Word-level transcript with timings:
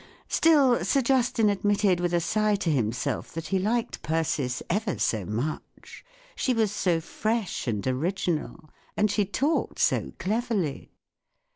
Still, 0.29 0.83
Sir 0.83 1.03
Justin 1.03 1.47
admitted 1.47 1.99
with 1.99 2.11
a 2.11 2.19
sigh 2.19 2.55
to 2.55 2.71
himself 2.71 3.31
that 3.35 3.49
he 3.49 3.59
liked 3.59 4.01
Persis 4.01 4.63
ever 4.67 4.97
so 4.97 5.25
much; 5.25 6.03
she 6.35 6.55
was 6.55 6.71
so 6.71 6.99
fresh 6.99 7.67
and 7.67 7.85
original! 7.85 8.71
and 8.97 9.11
she 9.11 9.25
talked 9.25 9.77
so 9.77 10.11
cleverly 10.17 10.91